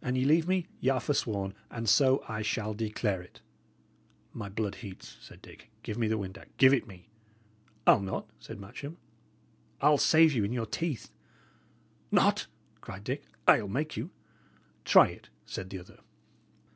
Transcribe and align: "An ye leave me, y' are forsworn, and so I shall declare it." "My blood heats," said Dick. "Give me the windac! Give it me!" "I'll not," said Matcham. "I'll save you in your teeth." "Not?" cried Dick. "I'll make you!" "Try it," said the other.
"An 0.00 0.14
ye 0.14 0.24
leave 0.24 0.46
me, 0.46 0.68
y' 0.80 0.88
are 0.90 1.00
forsworn, 1.00 1.52
and 1.68 1.88
so 1.88 2.22
I 2.28 2.42
shall 2.42 2.74
declare 2.74 3.20
it." 3.20 3.40
"My 4.32 4.48
blood 4.48 4.76
heats," 4.76 5.16
said 5.20 5.42
Dick. 5.42 5.68
"Give 5.82 5.98
me 5.98 6.06
the 6.06 6.16
windac! 6.16 6.56
Give 6.58 6.72
it 6.72 6.86
me!" 6.86 7.08
"I'll 7.84 7.98
not," 7.98 8.28
said 8.38 8.60
Matcham. 8.60 8.98
"I'll 9.80 9.98
save 9.98 10.32
you 10.32 10.44
in 10.44 10.52
your 10.52 10.66
teeth." 10.66 11.10
"Not?" 12.12 12.46
cried 12.80 13.02
Dick. 13.02 13.24
"I'll 13.48 13.66
make 13.66 13.96
you!" 13.96 14.10
"Try 14.84 15.08
it," 15.08 15.28
said 15.44 15.70
the 15.70 15.80
other. 15.80 15.98